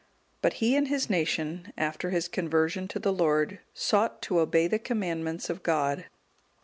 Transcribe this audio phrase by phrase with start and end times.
[0.41, 4.79] But he and his nation, after his conversion to the Lord, sought to obey the
[4.79, 6.05] commandments of God.